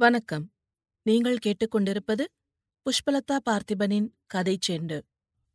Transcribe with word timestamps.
வணக்கம். 0.00 0.52
நீங்கள் 1.02 1.36
கேட்டுக்கொண்டிருப்பது 1.46 2.24
புஷ்பலதா 2.86 3.38
பார்த்திபனின் 3.50 4.06
கதை 4.26 4.58
செண்டு. 4.68 5.00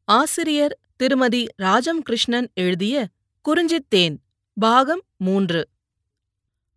ஆசிரியர் 0.03 0.79
திருமதி 0.95 1.45
ராஜம் 1.55 2.01
கிருஷ்ணன் 2.01 2.49
எழுதிய 2.53 3.07
குறிஞ்சித்தேன் 3.45 4.15
பாகம் 4.53 5.01
மூன்று. 5.17 5.69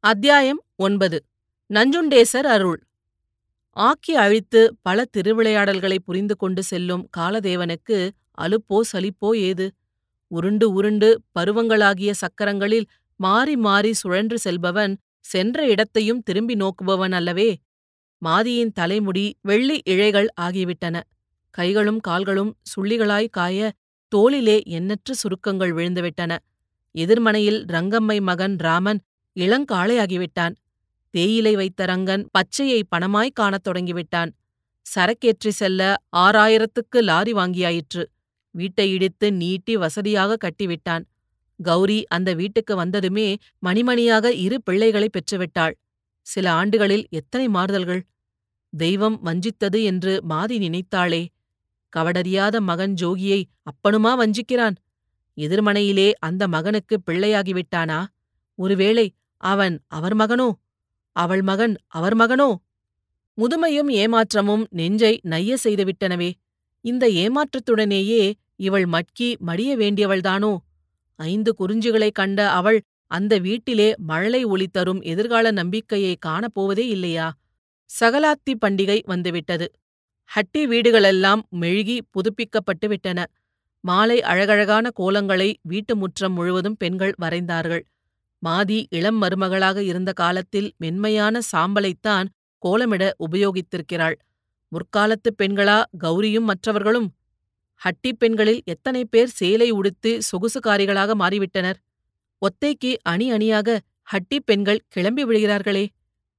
அத்தியாயம் 0.01 0.65
ஒன்பது. 0.77 1.25
நஞ்சுண்டேசர் 1.71 2.47
அருள். 2.47 2.81
ஆக்கி 3.73 4.15
அழித்து 4.15 4.77
பல 4.83 5.05
திருவிளையாடல்களை 5.17 5.99
புரிந்து 6.05 6.37
கொண்டு 6.37 6.63
செல்லும் 6.63 7.09
காலதேவனுக்கு 7.17 8.11
அலுப்போ 8.41 8.81
சலிப்போ 8.93 9.37
ஏது? 9.37 9.75
உருண்டு 10.27 10.73
உருண்டு 10.73 11.23
பருவங்களாகிய 11.39 12.11
சக்கரங்களில் 12.11 12.87
மாறி 13.17 13.57
மாறி 13.57 13.93
சுழன்று 13.93 14.39
செல்பவன் 14.39 14.97
சென்ற 15.31 15.67
இடத்தையும் 15.67 16.23
திரும்பி 16.23 16.55
நோக்குபவன் 16.55 17.13
அல்லவே. 17.13 17.51
மாதியின் 18.23 18.73
தலைமுடி 18.73 19.25
வெள்ளி 19.43 19.77
இழைகள் 19.87 20.29
ஆகிவிட்டன. 20.41 20.97
கைகளும் 21.51 22.01
கால்களும் 22.01 22.53
சுள்ளிகளாய் 22.71 23.29
காய 23.31 23.73
தோளிலே 24.13 24.57
எண்ணற்ற 24.77 25.15
சுருக்கங்கள் 25.15 25.73
விழுந்துவிட்டன. 25.75 26.33
எதிர்மனையில் 26.95 27.61
ரங்கம்மை 27.69 28.19
மகன் 28.21 28.57
ராமன் 28.57 29.01
இளங்காளையாகிவிட்டான். 29.37 30.55
தேயிலை 31.15 31.55
வைத்த 31.55 31.85
ரங்கன் 31.85 32.25
பச்சையை 32.31 32.81
பணமாய் 32.97 33.37
காணத் 33.41 33.67
தொடங்கிவிட்டான். 33.69 34.31
சரக்கேற்றி 34.87 35.53
செல்ல 35.61 35.83
ஆறாயிரத்துக்கு 36.17 36.99
லாரி 37.01 37.33
வாங்கியாயிற்று. 37.33 38.05
வீட்டை 38.55 38.87
இடித்து 38.93 39.33
நீட்டி 39.33 39.77
வசதியாக 39.77 40.37
கட்டிவிட்டான். 40.45 41.05
கௌரி 41.61 42.05
அந்த 42.09 42.35
வீட்டுக்கு 42.35 42.77
வந்ததுமே 42.77 43.29
மணிமணியாக 43.63 44.27
இரு 44.39 44.63
பிள்ளைகளைப் 44.63 45.15
பெற்றுவிட்டாள். 45.17 45.75
சில 46.27 46.53
ஆண்டுகளில் 46.53 47.07
எத்தனை 47.11 47.49
மாறுதல்கள்! 47.49 48.03
தெய்வம் 48.73 49.19
வஞ்சித்தது 49.25 49.79
என்று 49.83 50.13
மாதி 50.31 50.57
நினைத்தாளே! 50.59 51.23
கவடறியாத 51.93 52.61
மகன் 52.61 52.95
ஜோகியை 52.95 53.41
அப்பனுமா 53.71 54.13
வஞ்சிக்கிறான்? 54.21 54.77
எதிர்மனையிலே 55.37 56.09
அந்த 56.21 56.49
மகனுக்கு 56.49 56.97
பிள்ளையாகிவிட்டானா? 57.07 57.99
ஒருவேளை 58.59 59.07
அவன் 59.43 59.77
அவர் 59.89 60.17
மகனோ? 60.17 60.49
அவள் 61.17 61.43
மகன் 61.43 61.75
அவர் 61.89 62.17
மகனோ? 62.17 62.51
முதுமையும் 63.39 63.91
ஏமாற்றமும் 63.95 64.65
நெஞ்சை 64.71 65.13
நைய 65.25 65.57
செய்துவிட்டனவே! 65.65 66.31
இந்த 66.85 67.05
ஏமாற்றத்துடனேயே 67.23 68.23
இவள் 68.61 68.87
மட்கி 68.87 69.29
மடிய 69.41 69.71
வேண்டியவள்தானோ? 69.77 70.53
ஐந்து 71.19 71.55
குறிஞ்சிகளைக் 71.59 72.15
கண்ட 72.15 72.51
அவள் 72.51 72.83
அந்த 73.07 73.39
வீட்டிலே 73.39 73.95
மழலை 73.97 74.45
ஒளி 74.45 74.67
தரும் 74.67 75.01
எதிர்கால 75.01 75.51
நம்பிக்கையை 75.51 76.19
காணப்போவதே 76.27 76.87
இல்லையா? 76.89 77.35
சகலாத்தி 78.01 78.55
பண்டிகை 78.61 79.01
வந்துவிட்டது. 79.07 79.71
ஹட்டி 80.31 80.65
வீடுகளெல்லாம் 80.67 81.43
மெழுகி 81.61 82.01
புதுப்பிக்கப்பட்டு 82.11 82.89
விட்டன. 82.89 83.27
மாலை 83.81 84.23
அழகழகான 84.23 84.91
கோலங்களை 85.01 85.55
வீட்டு 85.63 85.97
முற்றம் 85.97 86.33
முழுவதும் 86.33 86.77
பெண்கள் 86.77 87.15
வரைந்தார்கள். 87.23 87.83
மாதி 88.47 88.87
இளம் 88.91 89.23
மருமகளாக 89.23 89.77
இருந்த 89.77 90.13
காலத்தில் 90.13 90.73
மென்மையான 90.77 91.41
சாம்பலைத்தான் 91.57 92.27
கோலமிட 92.63 93.11
உபயோகித்திருக்கிறாள். 93.31 94.15
முற்காலத்துப் 94.69 95.37
பெண்களா 95.43 95.83
கௌரியும் 96.05 96.43
மற்றவர்களும் 96.43 97.13
ஹட்டி 97.81 98.11
பெண்களில் 98.13 98.63
எத்தனை 98.65 99.03
பேர் 99.05 99.31
சேலை 99.31 99.69
உடுத்து 99.71 100.11
சொகுசுக்காரிகளாக 100.29 101.15
மாறிவிட்டனர்? 101.23 101.79
ஒத்தைக்கு 102.43 102.91
அணி 103.03 103.27
அணியாக 103.33 103.79
ஹட்டி 104.13 104.39
பெண்கள் 104.41 104.81
கிளம்பி 104.89 105.23
விடுகிறார்களே. 105.25 105.85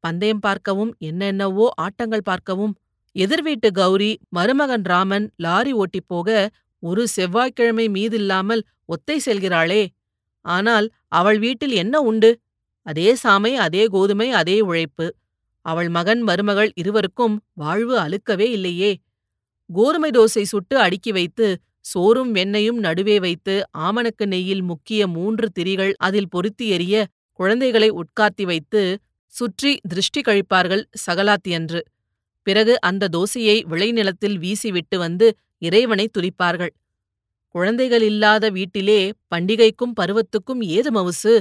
பந்தயம் 0.03 0.39
பார்க்கவும் 0.39 0.91
என்னென்னவோ 0.99 1.65
ஆட்டங்கள் 1.75 2.27
பார்க்கவும் 2.29 2.73
எதிர்வீட்டு 3.15 3.69
கௌரி 3.71 4.11
மருமகன் 4.29 4.85
ராமன் 4.85 5.25
லாரி 5.35 5.73
ஓட்டிப் 5.73 6.07
போக 6.07 6.29
ஒரு 6.83 7.03
செவ்வாய்க்கிழமை 7.07 7.85
மீதில்லாமல் 7.87 8.61
ஒத்தை 8.85 9.17
செல்கிறாளே. 9.25 9.81
ஆனால் 10.45 10.87
அவள் 11.07 11.39
வீட்டில் 11.39 11.73
என்ன 11.73 11.95
உண்டு? 12.01 12.31
அதே 12.85 13.09
சாமை 13.23 13.51
அதே 13.55 13.83
கோதுமை 13.85 14.27
அதே 14.31 14.57
உழைப்பு. 14.61 15.07
அவள் 15.65 15.89
மகன் 15.89 16.21
மருமகள் 16.21 16.71
இருவருக்கும் 16.75 17.35
வாழ்வு 17.53 17.95
அழுக்கவே 17.99 18.47
இல்லையே. 18.57 18.91
கோதுமை 19.69 20.09
தோசை 20.09 20.43
சுட்டு 20.43 20.75
அடுக்கி 20.79 21.11
வைத்து 21.11 21.47
சோறும் 21.81 22.31
வெண்ணையும் 22.35 22.79
நடுவே 22.79 23.17
வைத்து 23.19 23.53
ஆமணக்கு 23.77 24.25
நெய்யில் 24.25 24.63
முக்கிய 24.63 25.01
மூன்று 25.07 25.47
திரிகள் 25.59 25.93
அதில் 25.97 26.29
பொருத்தி 26.29 26.65
எறிய 26.71 26.95
குழந்தைகளை 27.39 27.89
உட்கார்த்தி 27.91 28.43
வைத்து 28.43 28.81
சுற்றி 29.33 29.71
திருஷ்டி 29.89 30.21
கழிப்பார்கள் 30.21 30.83
சகலாத்தியன்று. 31.05 31.81
பிறகு 32.47 32.73
அந்த 32.81 33.09
தோசையை 33.17 33.57
விளைநிலத்தில் 33.71 34.37
வீசிவிட்டு 34.37 34.97
வந்து 34.97 35.27
இறைவனை 35.61 36.05
துதிப்பார்கள். 36.17 36.73
குழந்தைகள் 37.55 38.01
இல்லாத 38.01 38.45
வீட்டிலே 38.49 38.99
பண்டிகைக்கும் 39.35 39.93
பருவத்துக்கும் 40.01 40.61
ஏது 40.77 40.89
மவுசு 40.91 41.33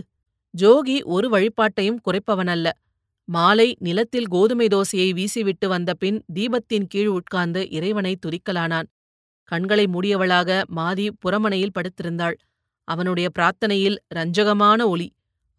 ஜோகி 0.54 0.96
ஒரு 1.04 1.26
வழிபாட்டையும் 1.28 2.00
குறைப்பவனல்ல. 2.06 2.68
மாலை 3.28 3.66
நிலத்தில் 3.78 4.28
கோதுமை 4.28 4.66
தோசையை 4.66 5.08
வீசிவிட்டு 5.12 5.66
வந்த 5.66 5.94
பின் 5.94 6.18
தீபத்தின் 6.34 6.86
கீழ் 6.88 7.06
உட்கார்ந்து 7.06 7.70
இறைவனை 7.70 8.12
துதிக்கலானான். 8.26 8.88
கண்களை 9.44 9.84
மூடியவளாக 9.84 10.62
மாதி 10.76 11.06
புறமனையில் 11.24 11.74
படுத்திருந்தாள். 11.74 12.36
அவனுடைய 12.88 13.28
பிரார்த்தனையில் 13.38 13.98
ரஞ்சகமான 14.14 14.80
ஒளி 14.86 15.08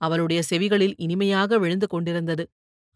அவளுடைய 0.01 0.41
செவிகளில் 0.49 0.95
இனிமையாக 0.97 1.57
விழுந்து 1.57 1.87
கொண்டிருந்தது. 1.87 2.43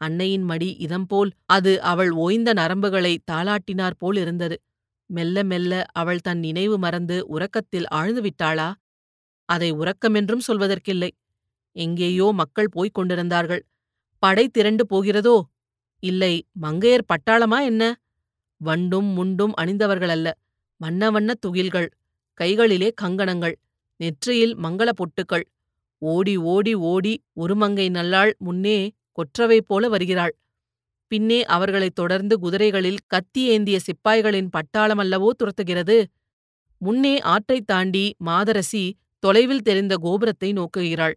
அன்னையின் 0.02 0.44
மடி 0.44 0.70
இதம்போல் 0.80 1.32
அது 1.46 1.82
அவள் 1.82 2.12
ஓய்ந்த 2.12 2.50
நரம்புகளை 2.54 3.14
தாளாட்டினார் 3.32 3.98
போல் 3.98 4.18
இருந்தது. 4.18 4.58
மெல்ல 5.10 5.44
மெல்ல 5.44 5.86
அவள் 5.92 6.24
தன் 6.24 6.40
நினைவு 6.40 6.78
மறந்து 6.78 7.18
உறக்கத்தில் 7.28 7.88
ஆழ்ந்து 7.90 8.22
விட்டாளா? 8.22 8.70
அதை 9.50 9.70
உறக்கமென்றும் 9.74 10.46
சொல்வதற்கில்லை. 10.48 11.12
எங்கேயோ 11.76 12.28
மக்கள் 12.32 12.70
போய்க் 12.70 12.94
கொண்டிருந்தார்கள். 12.94 13.64
படை 14.24 14.50
திரண்டு 14.50 14.86
போகிறதோ? 14.86 15.42
இல்லை 16.00 16.48
மங்கையர் 16.62 17.06
பட்டாளமா 17.06 17.64
என்ன? 17.64 18.02
வண்டும் 18.58 19.10
முண்டும் 19.18 19.52
அணிந்தவர்களல்ல 19.58 20.32
வண்ண 20.78 21.12
வண்ண 21.12 21.34
துகில்கள் 21.46 21.90
கைகளிலே 22.34 22.92
கங்கணங்கள் 22.92 23.60
நெற்றியில் 23.96 24.58
மங்கள 24.58 24.90
பொட்டுக்கள். 24.92 25.44
ஓடி 25.98 26.38
ஓடி 26.38 26.74
ஓடி 26.74 27.24
ஒரு 27.34 27.56
மங்கை 27.56 27.90
நல்லாள் 27.90 28.38
முன்னே 28.38 28.92
கொற்றவை 29.12 29.62
போல 29.62 29.90
வருகிறாள். 29.90 30.38
பின்னே 31.08 31.46
அவர்களைத் 31.46 31.96
தொடர்ந்து 31.96 32.40
குதிரைகளில் 32.40 32.98
கத்தி 33.08 33.48
ஏந்திய 33.48 33.80
சிப்பாய்களின் 33.80 34.50
பட்டாளமல்லவோ 34.50 35.30
துரத்துகிறது. 35.30 36.06
முன்னே 36.78 37.20
ஆற்றைத் 37.20 37.68
தாண்டி 37.68 38.16
மாதரசி 38.18 38.98
தொலைவில் 39.20 39.62
தெரிந்த 39.62 39.96
கோபுரத்தை 39.96 40.54
நோக்குகிறாள். 40.54 41.14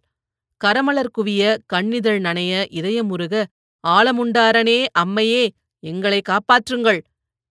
கரமலர் 0.64 1.10
குவிய 1.18 1.56
கண்ணிதழ் 1.66 2.20
நனைய 2.20 2.64
இதயமுருக 2.70 3.44
ஆலமுண்டாரனே 3.88 4.86
அம்மையே 4.98 5.48
எங்களை 5.80 6.20
காப்பாற்றுங்கள். 6.28 7.00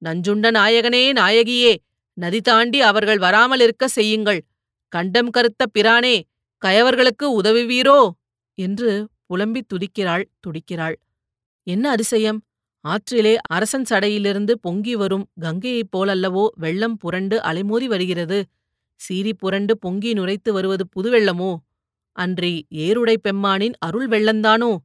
நஞ்சுண்ட 0.05 0.51
நாயகனே 0.51 1.11
நாயகியே 1.13 1.75
நதி 2.13 2.41
தாண்டி 2.41 2.81
அவர்கள் 2.81 3.17
வராமலிருக்க 3.17 3.85
செய்யுங்கள். 3.85 4.45
கண்டம் 4.88 5.29
கருத்த 5.29 5.66
பிரானே 5.66 6.23
கயவர்களுக்கு 6.66 7.23
உதவுவீரோ? 7.23 8.09
என்று 8.53 9.07
புலம்பித் 9.29 9.67
துதிக்கிறாள் 9.67 10.23
துடிக்கிறாள். 10.39 10.95
என்ன 11.63 11.89
அதிசயம்? 11.89 12.41
ஆற்றிலே 12.87 13.37
அரசன் 13.47 13.85
சடையிலிருந்து 13.89 14.51
பொங்கி 14.51 14.95
வரும் 14.95 15.25
கங்கையைப் 15.41 15.91
போலல்லவோ 15.97 16.47
வெள்ளம் 16.55 16.97
புரண்டு 16.97 17.39
அலைமோதி 17.39 17.85
வருகிறது. 17.85 18.45
சீறி 18.95 19.33
புரண்டு 19.33 19.77
பொங்கி 19.77 20.13
நுரைத்து 20.13 20.51
வருவது 20.51 20.87
புதுவெள்ளமோ? 20.95 21.55
அன்றி 22.16 22.66
ஏருடை 22.70 23.16
பெம்மானின் 23.18 23.74
அருள் 23.80 24.08
வெள்ளந்தானோ? 24.08 24.78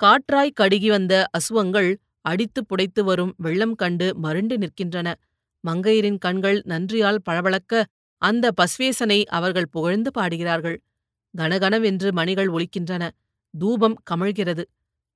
காற்றாய் 0.00 0.56
கடுகி 0.60 0.86
வந்த 0.86 1.26
அசுவங்கள் 1.30 1.96
அடித்து 2.20 2.64
புடைத்து 2.64 3.00
வரும் 3.04 3.34
வெள்ளம் 3.36 3.74
கண்டு 3.74 4.06
மருண்டு 4.22 4.56
நிற்கின்றன. 4.56 5.14
மங்கையரின் 5.64 6.18
கண்கள் 6.18 6.62
நன்றியால் 6.64 7.20
பளபளக்க 7.22 7.84
அந்த 8.22 8.50
பஸ்வேசனை 8.56 9.24
அவர்கள் 9.24 9.68
புகழ்ந்து 9.70 10.10
பாடுகிறார்கள். 10.10 10.82
கனகனவென்று 11.38 12.12
மணிகள் 12.12 12.48
ஒலிக்கின்றன. 12.48 13.10
தூபம் 13.58 13.96
கமழ்கிறது. 14.10 14.64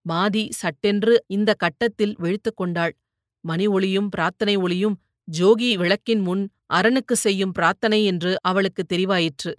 மாதி 0.09 0.45
சட்டென்று 0.51 1.25
இந்த 1.27 1.55
கட்டத்தில் 1.55 2.15
விழித்துக் 2.19 2.57
கொண்டாள். 2.57 2.97
மணி 3.45 3.67
ஒளியும் 3.67 4.09
பிரார்த்தனை 4.09 4.57
ஒளியும் 4.57 4.97
ஜோகி 5.39 5.71
விளக்கின் 5.77 6.21
முன் 6.21 6.49
அரணுக்கு 6.75 7.13
செய்யும் 7.13 7.53
பிரார்த்தனை 7.53 8.05
என்று 8.05 8.37
அவளுக்கு 8.41 8.85
தெரிவாயிற்று. 8.85 9.53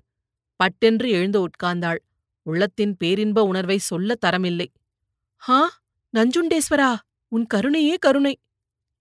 பட்டென்று 0.59 1.09
எழுந்து 1.09 1.39
உட்கார்ந்தாள். 1.47 1.99
உள்ளத்தின் 2.45 2.93
பேரின்ப 2.97 3.43
உணர்வை 3.43 3.77
சொல்ல 3.77 4.15
தரமில்லை. 4.25 4.67
ஹா 5.35 5.59
நஞ்சுண்டேஸ்வரா 6.13 6.91
உன் 7.31 7.45
கருணையே 7.53 7.95
கருணை. 7.99 8.33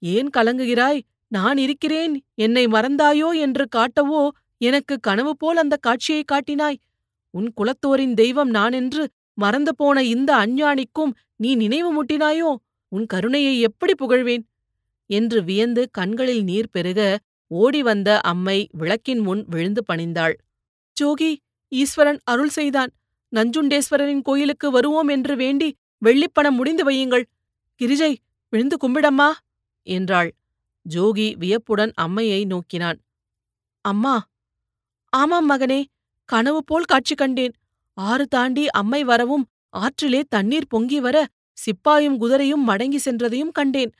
ஏன் 0.02 0.30
கலங்குகிறாய்? 0.36 1.00
நான் 1.28 1.58
இருக்கிறேன். 1.58 2.14
என்னை 2.34 2.64
மறந்தாயோ 2.66 3.28
என்று 3.38 3.64
காட்டவோ 3.76 4.22
எனக்கு 4.60 4.94
கனவு 5.00 5.32
போல் 5.36 5.56
அந்த 5.56 5.76
காட்சியை 5.76 6.22
காட்டினாய். 6.32 6.78
உன் 7.34 7.48
குலத்தோரின் 7.56 8.14
தெய்வம் 8.14 8.52
நானென்று 8.54 9.02
மறந்து 9.34 9.72
போன 9.74 10.02
இந்த 10.04 10.30
அஞ்ஞானிக்கும் 10.36 11.12
நீ 11.36 11.50
நினைவு 11.54 11.90
முட்டினாயோ? 11.96 12.50
உன் 12.92 13.06
கருணையை 13.06 13.54
எப்படி 13.60 13.94
புகழ்வேன்? 13.98 14.44
என்று 15.10 15.38
வியந்து 15.44 15.82
கண்களில் 15.90 16.42
நீர் 16.42 16.70
பெருக 16.70 17.00
ஓடி 17.50 17.80
வந்த 17.82 18.20
அம்மை 18.20 18.58
விளக்கின் 18.72 19.18
முன் 19.18 19.42
விழுந்து 19.48 19.82
பணிந்தாள். 19.92 20.34
ஜோகி 20.96 21.30
ஈஸ்வரன் 21.72 22.20
அருள் 22.24 22.48
செய்தான். 22.48 22.90
நஞ்சுண்டேஸ்வரரின் 23.32 24.22
கோயிலுக்கு 24.22 24.70
வருவோம் 24.70 25.08
என்று 25.08 25.36
வேண்டி 25.36 25.68
வெள்ளிப்பணம் 26.02 26.56
முடிந்து 26.56 26.84
வையுங்கள். 26.90 27.24
கிரிஜை 27.80 28.12
விழுந்து 28.52 28.76
கும்பிடம்மா 28.76 29.28
என்றாள். 29.86 30.30
ஜோகி 30.86 31.28
வியப்புடன் 31.36 31.92
அம்மையை 32.00 32.40
நோக்கினான். 32.46 32.98
அம்மா 33.84 34.14
ஆமாம் 35.12 35.48
மகனே 35.50 35.80
கனவு 36.24 36.60
போல் 36.64 36.84
காட்சி 36.84 37.14
கண்டேன். 37.14 37.54
ஆறு 37.98 38.24
தாண்டி 38.26 38.64
அம்மை 38.70 39.04
வரவும் 39.04 39.44
ஆற்றிலே 39.76 40.20
தண்ணீர் 40.28 40.68
பொங்கி 40.68 40.98
வர 41.00 41.16
சிப்பாயும் 41.58 42.18
குதிரையும் 42.20 42.64
மடங்கி 42.66 43.00
சென்றதையும் 43.04 43.52
கண்டேன். 43.52 43.92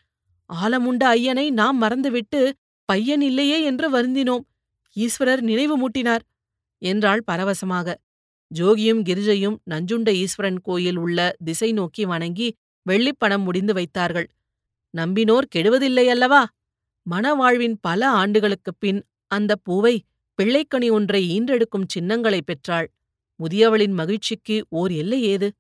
ஆலமுண்ட 0.50 1.03
ஐயனை 1.17 1.47
நாம் 1.50 1.79
மறந்துவிட்டு 1.82 2.41
பையன் 2.88 3.21
இல்லையே 3.21 3.59
என்று 3.62 3.87
வருந்தினோம். 3.91 4.44
ஈஸ்வரர் 4.97 5.41
நினைவு 5.41 5.75
மூட்டினார். 5.79 6.25
என்றாள் 6.78 7.22
பரவசமாக. 7.30 7.94
ஜோகியும் 8.54 9.02
கிரிஜையும் 9.02 9.56
நஞ்சுண்ட 9.70 10.12
ஈஸ்வரன் 10.14 10.60
கோயில் 10.60 10.96
உள்ள 10.96 11.36
திசை 11.44 11.72
நோக்கி 11.72 12.04
வணங்கி 12.04 12.56
வெள்ளிப்பணம் 12.90 13.42
முடிந்து 13.42 13.75
வைத்தார்கள். 13.75 14.30
நம்பினோர் 14.96 15.46
கெடுவதில்லையல்லவா 15.56 16.44
மணவாழ்வின் 17.10 17.75
பல 17.80 18.08
ஆண்டுகளுக்குப் 18.08 18.76
பின் 18.78 19.04
அந்த 19.26 19.56
பூவை 19.56 20.04
பிள்ளைக்கணி 20.42 20.90
ஒன்றை 20.90 21.40
ஈன்றெடுக்கும் 21.40 21.84
சின்னங்களை 21.86 22.42
பெற்றாள். 22.42 22.90
முதியவளின் 23.36 23.92
மகிழ்ச்சிக்கு 23.92 24.66
ஓர் 24.69 24.90
எல்லை 24.90 25.22
ஏது? 25.22 25.52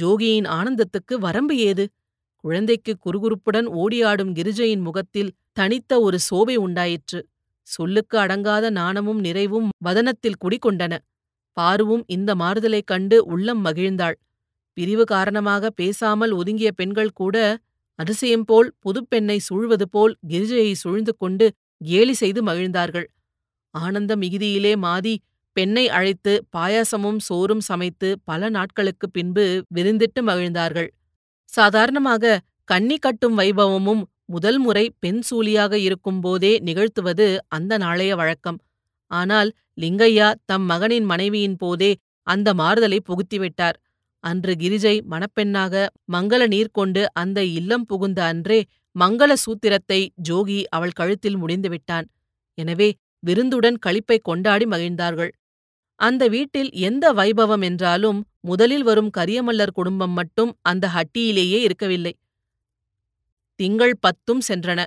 ஜோகியின் 0.00 0.44
ஆனந்தத்துக்கு 0.44 1.18
வரம்பு 1.18 1.56
ஏது? 1.56 1.88
குழந்தைக்கு 2.36 2.96
குறுகுறுப்புடன் 3.04 3.66
ஓடியாடும் 3.66 4.32
கிரிஜையின் 4.32 4.82
முகத்தில் 4.82 5.32
தனித்த 5.52 6.00
ஒரு 6.00 6.18
சோபை 6.30 6.54
உண்டாயிற்று. 6.54 7.28
சொல்லுக்கு 7.66 8.18
அடங்காத 8.18 8.70
நாணமும் 8.70 9.18
நிறைவும் 9.18 9.68
வதனத்தில் 9.78 10.40
குடிகொண்டன. 10.40 10.98
பாருவும் 11.60 12.02
இந்த 12.06 12.34
மாறுதலைக் 12.34 12.86
கண்டு 12.86 13.24
உள்ளம் 13.24 13.64
மகிழ்ந்தாள். 13.64 14.14
பிரிவு 14.72 15.04
காரணமாக 15.04 15.70
பேசாமல் 15.70 16.30
ஒதுங்கிய 16.30 16.72
பெண்கள் 16.72 17.12
கூட 17.12 17.58
அதிசயம் 17.94 18.44
போல் 18.44 18.74
புதுப்பெண்ணை 18.78 19.38
சூழ்வது 19.48 19.82
போல் 19.82 20.16
கிரிஜையை 20.28 20.72
சூழ்ந்து 20.72 21.16
கொண்டு 21.16 21.52
கேலி 21.76 22.12
செய்து 22.12 22.42
மகிழ்ந்தார்கள். 22.42 23.10
ஆனந்த 23.74 24.16
மிகுதியிலே 24.16 24.74
மாதி 24.76 25.16
பெண்ணை 25.52 25.88
அழைத்து 25.88 26.44
பாயாசமும் 26.56 27.18
சோறும் 27.18 27.60
சமைத்து 27.60 28.18
பல 28.24 28.48
நாட்களுக்குப் 28.48 29.12
பின்பு 29.12 29.64
விருந்திட்டு 29.74 30.22
மகிழ்ந்தார்கள். 30.22 30.88
சாதாரணமாக 31.44 32.40
கன்னி 32.64 32.96
கட்டும் 32.98 33.38
வைபவமும் 33.38 34.02
முதல் 34.32 34.58
முறை 34.58 34.84
பெண் 35.02 35.22
சூலியாக 35.28 35.72
இருக்கும்போதே 35.86 36.52
நிகழ்த்துவது 36.68 37.26
அந்த 37.56 37.72
நாளைய 37.84 38.12
வழக்கம். 38.20 38.58
ஆனால் 39.10 39.50
லிங்கையா 39.82 40.28
தம் 40.50 40.66
மகனின் 40.70 41.06
மனைவியின் 41.12 41.58
போதே 41.62 41.90
அந்த 42.26 42.48
மாறுதலை 42.60 42.98
புகுத்திவிட்டார் 43.08 43.76
அன்று 44.24 44.52
கிரிஜை 44.62 44.94
மணப்பெண்ணாக 45.12 45.74
மங்கள 46.14 46.42
நீர் 46.54 46.76
கொண்டு 46.78 47.02
அந்த 47.22 47.38
இல்லம் 47.58 47.86
புகுந்த 47.90 48.20
அன்றே 48.32 48.60
மங்கள 48.96 49.32
சூத்திரத்தை 49.44 50.00
ஜோகி 50.28 50.58
அவள் 50.76 50.96
கழுத்தில் 51.00 51.38
முடிந்துவிட்டான் 51.42 52.06
எனவே 52.58 52.88
விருந்துடன் 53.22 53.78
களிப்பை 53.86 54.18
கொண்டாடி 54.22 54.66
மகிழ்ந்தார்கள். 54.66 55.32
அந்த 56.00 56.22
வீட்டில் 56.34 56.70
எந்த 56.88 57.04
வைபவம் 57.12 57.64
என்றாலும் 57.68 58.18
முதலில் 58.40 58.84
வரும் 58.88 59.10
கரியமல்லர் 59.18 59.76
குடும்பம் 59.78 60.14
மட்டும் 60.18 60.52
அந்த 60.70 60.84
ஹட்டியிலேயே 60.96 61.58
இருக்கவில்லை. 61.66 62.12
திங்கள் 63.54 63.96
பத்தும் 64.00 64.40
சென்றன. 64.48 64.84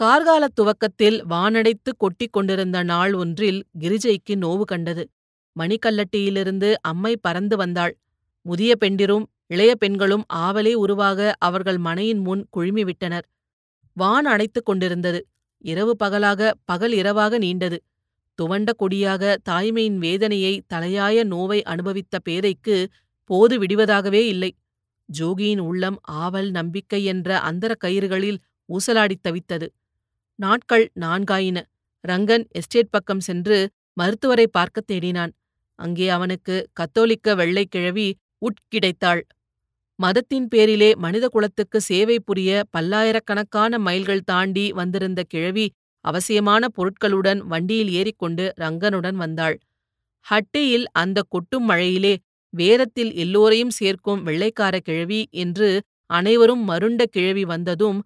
கார்காலத் 0.00 0.54
துவக்கத்தில் 0.54 1.26
வானடைத்து 1.26 1.90
கொட்டிக் 1.96 2.32
கொண்டிருந்த 2.32 2.82
நாள் 2.82 3.14
ஒன்றில் 3.14 3.64
கிரிஜைக்கு 3.80 4.30
நோவு 4.30 4.60
கண்டது. 4.60 5.10
மணிக்கல்லட்டியிலிருந்து 5.60 6.74
அம்மை 6.80 7.16
பறந்து 7.16 7.56
வந்தாள். 7.56 7.96
முதிய 8.42 8.76
பெண்டிரும் 8.76 9.26
இளைய 9.46 9.74
பெண்களும் 9.74 10.24
ஆவலே 10.34 10.72
உருவாக 10.74 11.34
அவர்கள் 11.38 11.78
மனையின் 11.78 12.18
முன் 12.18 12.48
குழுமிவிட்டனர் 12.56 13.26
வான் 13.92 14.24
அடைத்துக் 14.24 14.64
கொண்டிருந்தது. 14.64 15.26
இரவு 15.58 15.96
பகலாக 15.96 16.54
பகல் 16.64 16.92
இரவாக 16.92 17.38
நீண்டது. 17.38 17.76
துவண்ட 18.42 18.72
கொடியாக 18.76 19.36
தாய்மையின் 19.48 19.96
வேதனையை 19.96 20.62
தலையாய 20.74 21.24
நோவை 21.24 21.62
அனுபவித்த 21.62 22.18
பேதைக்கு 22.28 22.86
போது 23.24 23.58
விடுவதாகவே 23.58 24.26
இல்லை. 24.26 24.54
ஜோகியின் 25.18 25.58
உள்ளம் 25.58 25.98
ஆவல் 26.02 26.50
நம்பிக்கை 26.50 27.04
என்ற 27.04 27.38
அந்தர 27.40 27.74
கயிறுகளில் 27.84 28.38
ஊசலாடித் 28.68 29.22
தவித்தது. 29.28 29.68
நாட்கள் 30.34 30.90
நான்காயின. 31.00 31.62
ரங்கன் 32.08 32.48
எஸ்டேட் 32.48 32.90
பக்கம் 32.90 33.20
சென்று 33.20 33.70
மருத்துவரை 33.92 34.46
பார்க்கத் 34.46 34.90
தேடினான். 34.90 35.32
அங்கே 35.78 36.08
அவனுக்கு 36.08 36.68
கத்தோலிக்க 36.72 37.34
வெள்ளைக் 37.34 37.70
கிழவி 37.70 38.16
உட்கிடைத்தாள் 38.40 39.20
மதத்தின் 39.98 40.48
பேரிலே 40.48 40.94
மனித 40.94 41.28
குலத்துக்கு 41.28 41.80
சேவை 41.80 42.20
புரிய 42.20 42.64
பல்லாயிரக்கணக்கான 42.70 43.78
மைல்கள் 43.78 44.20
தாண்டி 44.20 44.72
வந்திருந்த 44.72 45.22
கிழவி 45.22 45.66
அவசியமான 46.04 46.66
பொருட்களுடன் 46.76 47.38
வண்டியில் 47.38 47.90
ஏறிக்கொண்டு 47.90 48.52
ரங்கனுடன் 48.60 49.14
வந்தாள். 49.14 49.58
ஹட்டியில் 50.26 50.84
அந்த 50.92 51.22
கொட்டும் 51.28 51.64
மழையிலே 51.64 52.18
வேரத்தில் 52.54 53.12
எல்லோரையும் 53.14 53.70
சேர்க்கும் 53.70 54.22
வெள்ளைக்கார 54.26 54.76
கிழவி 54.80 55.20
என்று 55.30 55.68
அனைவரும் 56.10 56.62
மருண்ட 56.68 57.02
கிழவி 57.10 57.44
வந்ததும் 57.44 57.98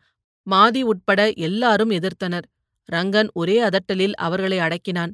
மாதி 0.47 0.83
உட்பட 0.83 1.21
எல்லாரும் 1.31 1.91
எதிர்த்தனர். 1.91 2.47
ரங்கன் 2.89 3.29
ஒரே 3.33 3.56
அதட்டலில் 3.62 4.15
அவர்களை 4.17 4.59
அடக்கினான். 4.59 5.12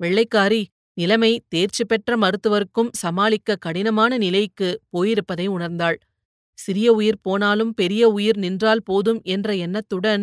வெள்ளைக்காரி 0.00 0.62
நிலைமை 0.96 1.32
தேர்ச்சி 1.48 1.84
பெற்ற 1.84 2.16
மருத்துவருக்கும் 2.16 2.90
சமாளிக்க 2.92 3.56
கடினமான 3.56 4.16
நிலைக்கு 4.18 4.68
போயிருப்பதை 4.92 5.46
உணர்ந்தாள். 5.48 5.98
சிறிய 6.58 6.92
உயிர் 6.92 7.20
போனாலும் 7.22 7.72
பெரிய 7.74 8.08
உயிர் 8.08 8.38
நின்றால் 8.38 8.82
போதும் 8.84 9.20
என்ற 9.24 9.54
எண்ணத்துடன் 9.56 10.22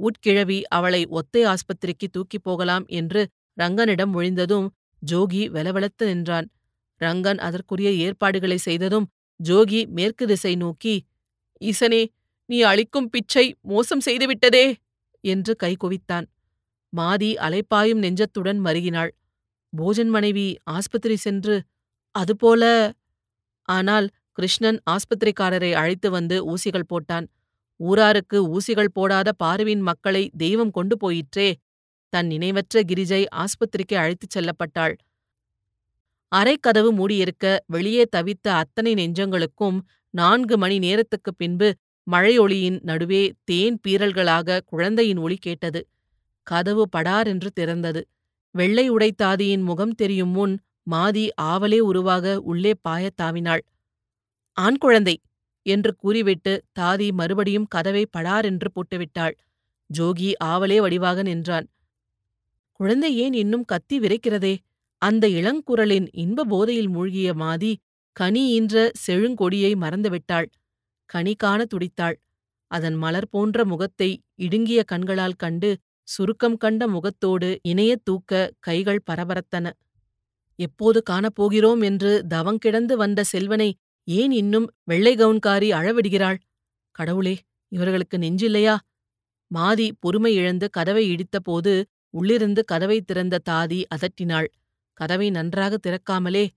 உட்கிழவி 0.00 0.58
அவளை 0.68 1.02
ஒத்தை 1.10 1.42
ஆஸ்பத்திரிக்கு 1.44 2.06
தூக்கிப் 2.12 2.42
போகலாம் 2.42 2.86
என்று 2.86 3.22
ரங்கனிடம் 3.60 4.12
ஒழிந்ததும் 4.14 4.68
ஜோகி 5.02 5.42
வெலவெலத்து 5.50 6.04
நின்றான். 6.04 6.46
ரங்கன் 7.02 7.40
அதற்குரிய 7.46 7.90
ஏற்பாடுகளை 8.06 8.58
செய்ததும் 8.58 9.06
ஜோகி 9.40 9.80
மேற்கு 9.88 10.24
திசை 10.26 10.52
நோக்கி 10.56 10.94
ஈசனே 11.60 12.02
நீ 12.50 12.58
அளிக்கும் 12.62 13.08
பிச்சை 13.10 13.44
மோசம் 13.62 14.04
செய்துவிட்டதே 14.06 14.66
என்று 15.24 15.52
கை 15.56 15.72
குவித்தான். 15.82 16.26
மாதி 16.92 17.30
அலைப்பாயும் 17.46 18.02
நெஞ்சத்துடன் 18.04 18.60
மருகினாள். 18.66 19.12
போஜன் 19.72 20.10
மனைவி 20.10 20.46
ஆஸ்பத்திரி 20.76 21.16
சென்று 21.16 21.54
அதுபோல 22.14 22.62
ஆனால் 23.68 24.06
கிருஷ்ணன் 24.32 24.78
ஆஸ்பத்திரிக்காரரை 24.90 25.70
அழைத்து 25.72 26.08
வந்து 26.10 26.36
ஊசிகள் 26.52 26.90
போட்டான். 26.92 27.26
ஊராருக்கு 27.80 28.38
ஊசிகள் 28.54 28.94
போடாத 28.94 29.28
பார்வையின் 29.32 29.84
மக்களை 29.90 30.24
தெய்வம் 30.36 30.70
கொண்டு 30.70 30.96
போயிற்றே 30.96 31.48
தன் 32.12 32.28
நினைவற்ற 32.32 32.82
கிரிஜை 32.90 33.22
ஆஸ்பத்திரிக்கு 33.44 33.94
அழைத்துச் 33.94 34.34
செல்லப்பட்டாள். 34.36 34.94
அறைக்கதவு 36.32 36.90
மூடியிருக்க 36.90 37.46
வெளியே 37.66 38.04
தவித்த 38.16 38.46
அத்தனை 38.52 38.92
நெஞ்சங்களுக்கும் 38.94 39.78
நான்கு 40.14 40.58
மணி 40.58 40.78
நேரத்துக்குப் 40.78 41.38
பின்பு 41.38 41.68
மழையொளியின் 42.06 42.78
நடுவே 42.82 43.22
தேன் 43.44 43.76
பீரல்களாக 43.84 44.60
குழந்தையின் 44.64 45.16
ஒளி 45.16 45.36
கேட்டது. 45.36 45.80
கதவு 46.46 46.88
படாரென்று 46.96 47.50
திறந்தது. 47.60 48.00
வெள்ளை 48.54 48.86
உடைத்தாதியின் 48.90 49.62
முகம் 49.62 49.94
தெரியும் 49.94 50.30
முன் 50.30 50.54
மாதி 50.90 51.26
ஆவலே 51.42 51.78
உருவாக 51.80 52.40
உள்ளே 52.42 52.72
பாயத் 52.88 53.18
தாவினாள். 53.22 53.62
ஆண் 54.56 54.76
குழந்தை! 54.76 55.16
என்று 55.66 55.96
கூறிவிட்டு 55.96 56.52
தாதி 56.78 57.12
மறுபடியும் 57.12 57.66
கதவை 57.66 58.04
படாரென்று 58.16 58.68
போட்டுவிட்டாள். 58.74 59.34
ஜோகி 59.90 60.30
ஆவலே 60.44 60.78
வடிவாக 60.80 61.22
நின்றான். 61.22 61.66
குழந்தை 62.80 63.16
ஏன் 63.16 63.32
இன்னும் 63.34 63.64
கத்தி 63.64 63.96
விரைக்கிறதே? 64.00 64.54
அந்த 65.02 65.28
இளங்குரலின் 65.28 66.08
இன்ப 66.14 66.44
போதையில் 66.44 66.88
மூழ்கிய 66.88 67.34
மாதி 67.34 67.72
கனி 68.16 68.42
ஈன்ற 68.48 68.76
செழுங்கொடியை 69.04 69.72
மறந்துவிட்டாள். 69.74 70.48
கனி 71.10 71.34
காண 71.34 71.60
துடித்தாள். 71.64 72.16
அதன் 72.70 72.94
மலர் 72.94 73.28
போன்ற 73.30 73.64
முகத்தை 73.64 74.08
இடுங்கிய 74.36 74.80
கண்களால் 74.82 75.32
கண்டு 75.32 75.70
சுருக்கம் 76.08 76.56
கண்ட 76.56 76.82
முகத்தோடு 76.88 77.58
இணையத் 77.62 78.04
தூக்க 78.04 78.32
கைகள் 78.58 79.02
பரபரத்தன. 79.10 79.66
எப்போது 80.58 80.98
காணப்போகிறோம் 81.10 81.82
என்று 81.84 82.12
தவங்கிடந்து 82.30 82.92
வந்த 82.92 83.20
செல்வனை 83.24 83.70
ஏன் 84.08 84.32
இன்னும் 84.32 84.66
வெள்ளை 84.84 85.14
கவுன்காரி 85.16 85.68
அழவிடுகிறாள்? 85.72 86.38
கடவுளே 86.94 87.34
இவர்களுக்கு 87.72 88.16
நெஞ்சில்லையா 88.18 88.74
மாதி 89.50 89.86
பொறுமை 90.00 90.32
இழந்து 90.34 90.66
கதவை 90.70 91.04
இடித்தபோது 91.14 91.72
உள்ளிருந்து 92.14 92.64
கதவை 92.64 92.98
திறந்த 93.00 93.40
தாதி 93.50 93.80
அதட்டினாள். 93.94 94.48
கதவை 94.92 95.30
நன்றாக 95.30 95.78
திறக்காமலே 95.86 96.48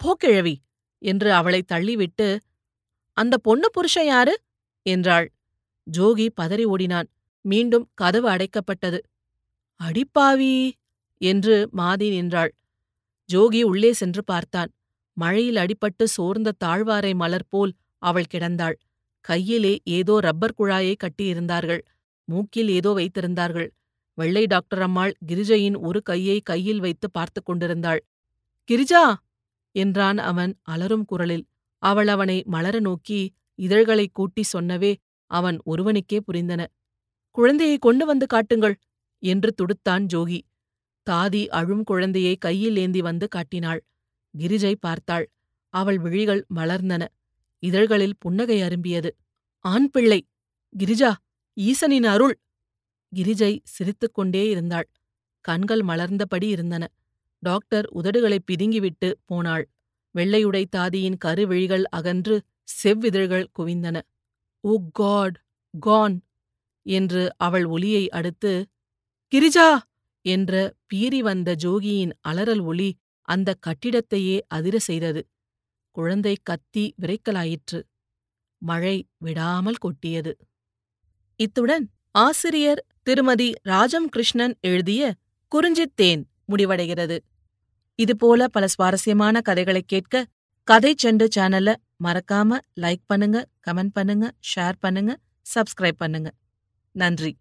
போக்கிழவி 0.00 0.54
என்று 0.98 1.32
அவளை 1.32 1.64
தள்ளிவிட்டு 1.72 2.38
அந்த 3.12 3.38
பொண்ணு 3.38 3.70
புருஷன் 3.70 4.06
யாரு? 4.06 4.34
என்றாள். 4.82 5.32
ஜோகி 5.86 6.28
பதறி 6.40 6.64
ஓடினான். 6.64 7.08
மீண்டும் 7.44 7.90
கதவு 7.94 8.28
அடைக்கப்பட்டது. 8.28 8.98
அடிப்பாவி 9.80 10.70
என்று 11.18 11.68
மாதி 11.76 12.08
நின்றாள். 12.08 12.52
ஜோகி 13.28 13.62
உள்ளே 13.62 13.92
சென்று 13.92 14.24
பார்த்தான். 14.24 14.70
மழையில் 15.12 15.56
அடிபட்டு 15.56 16.04
சோர்ந்த 16.04 16.54
தாழ்வாரை 16.64 17.14
மலர் 17.14 17.48
போல் 17.48 17.72
அவள் 17.98 18.30
கிடந்தாள். 18.34 18.76
கையிலே 19.20 19.78
ஏதோ 19.84 20.18
ரப்பர் 20.18 20.56
குழாயை 20.58 20.94
கட்டியிருந்தார்கள். 20.96 21.82
மூக்கில் 22.24 22.68
ஏதோ 22.68 22.90
வைத்திருந்தார்கள். 22.90 23.68
வெள்ளை 24.20 24.46
டாக்டர் 24.46 24.82
அம்மாள் 24.82 25.12
கிரிஜையின் 25.26 25.76
ஒரு 25.80 26.00
கையை 26.02 26.40
கையில் 26.40 26.80
வைத்து 26.80 27.10
பார்த்துக் 27.10 27.44
கொண்டிருந்தாள். 27.44 28.00
கிரிஜா! 28.68 29.02
என்றான் 29.74 30.18
அவன் 30.30 30.52
அலறும் 30.62 31.04
குரலில். 31.04 31.44
அவள் 31.82 32.08
அவனை 32.08 32.36
மலர 32.46 32.80
நோக்கி 32.80 33.20
இதழ்களைக் 33.58 34.12
கூட்டி 34.12 34.42
சொன்னவே 34.52 34.92
அவன் 35.30 35.58
ஒருவனுக்கே 35.64 36.18
புரிந்தன. 36.26 36.60
குழந்தையை 37.36 37.78
கொண்டு 37.78 38.06
வந்து 38.06 38.26
காட்டுங்கள்! 38.26 38.76
என்று 39.22 39.50
துடுத்தான் 39.54 40.04
ஜோகி. 40.12 40.40
தாதி 41.06 41.42
அழும் 41.50 41.84
குழந்தையை 41.84 42.36
கையில் 42.36 42.76
ஏந்தி 42.76 43.00
வந்து 43.00 43.28
காட்டினாள். 43.28 43.80
கிரிஜை 44.34 44.74
பார்த்தாள். 44.80 45.26
அவள் 45.74 45.98
விழிகள் 45.98 46.42
மலர்ந்தன. 46.54 47.02
இதழ்களில் 47.62 48.18
புன்னகை 48.18 48.58
அரும்பியது. 48.60 49.10
ஆண் 49.64 49.88
பிள்ளை! 49.90 50.20
கிரிஜா! 50.72 51.10
ஈசனின் 51.56 52.06
அருள்! 52.06 52.34
கிரிஜை 53.12 53.52
சிரித்துக்கொண்டே 53.64 54.48
இருந்தாள். 54.48 54.88
கண்கள் 55.44 55.82
மலர்ந்தபடி 55.82 56.48
இருந்தன. 56.48 56.84
டாக்டர் 57.42 57.86
உதடுகளைப் 57.94 58.46
பிதுங்கிவிட்டு 58.46 59.08
போனாள். 59.24 59.64
வெள்ளையுடை 60.14 60.64
தாதியின் 60.76 61.18
கருவிழிகள் 61.24 61.84
அகன்று 61.90 62.36
செவ்விதழ்கள் 62.74 63.46
குவிந்தன. 63.58 63.96
Oh 64.64 64.72
God! 64.92 65.36
கான்! 65.74 66.16
என்று 66.86 67.22
அவள் 67.38 67.66
ஒலியை 67.66 68.10
அடுத்து 68.10 68.52
கிரிஜா! 69.32 69.68
என்ற 70.24 70.52
பீறி 70.88 71.20
வந்த 71.20 71.56
ஜோகியின் 71.62 72.12
அலறல் 72.28 72.62
ஒலி 72.62 72.90
அந்த 73.28 73.50
கட்டிடத்தையே 73.66 74.40
அதிர 74.48 74.78
செய்தது. 74.78 75.22
குழந்தை 75.96 76.36
கத்தி 76.42 76.84
விரைக்கலாயிற்று. 77.02 77.80
மழை 78.62 78.96
விடாமல் 79.18 79.80
கொட்டியது. 79.80 80.32
இத்துடன் 81.40 81.86
ஆசிரியர் 82.18 82.82
திருமதி 83.06 83.46
ராஜம் 83.62 84.08
கிருஷ்ணன் 84.08 84.54
எழுதிய 84.60 85.02
குறிஞ்சித்தேன் 85.52 86.22
முடிவடைகிறது. 86.52 87.16
இதுபோல 87.98 88.48
பல 88.48 88.64
சுவாரஸ்யமான 88.66 89.40
கதைகளை 89.40 89.82
கேட்க 89.82 90.24
கதை 90.68 90.94
செண்டு 91.02 91.26
சேனலை 91.36 91.74
மறக்காம 92.04 92.58
லைக் 92.80 93.04
பண்ணுங்க 93.06 93.38
கமெண்ட் 93.66 93.94
பண்ணுங்க 93.94 94.26
ஷேர் 94.50 94.78
பண்ணுங்க 94.80 95.12
சப்ஸ்கிரைப் 95.54 96.00
பண்ணுங்க. 96.02 96.30
நன்றி. 96.94 97.32